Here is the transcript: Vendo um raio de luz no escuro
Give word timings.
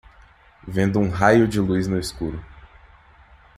Vendo 0.67 0.99
um 0.99 1.11
raio 1.11 1.47
de 1.47 1.59
luz 1.61 1.85
no 1.87 1.99
escuro 1.99 2.43